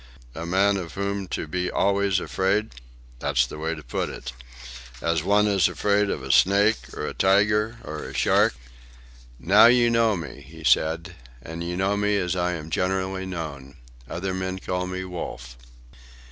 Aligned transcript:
"A 0.33 0.47
man 0.47 0.77
of 0.77 0.95
whom 0.95 1.27
to 1.27 1.45
be 1.45 1.69
always 1.69 2.19
afraid—" 2.19 2.73
"That's 3.19 3.45
the 3.45 3.59
way 3.59 3.75
to 3.75 3.83
put 3.83 4.09
it." 4.09 4.33
"As 4.99 5.21
one 5.21 5.45
is 5.45 5.67
afraid 5.69 6.09
of 6.09 6.23
a 6.23 6.31
snake, 6.31 6.91
or 6.95 7.05
a 7.05 7.13
tiger, 7.13 7.77
or 7.83 8.05
a 8.05 8.13
shark?" 8.15 8.55
"Now 9.39 9.67
you 9.67 9.91
know 9.91 10.15
me," 10.17 10.41
he 10.41 10.63
said. 10.63 11.13
"And 11.43 11.63
you 11.63 11.77
know 11.77 11.95
me 11.95 12.17
as 12.17 12.35
I 12.35 12.53
am 12.53 12.71
generally 12.71 13.27
known. 13.27 13.77
Other 14.09 14.33
men 14.33 14.57
call 14.57 14.87
me 14.87 15.03
'Wolf. 15.05 15.55